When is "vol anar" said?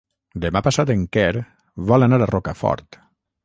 1.93-2.23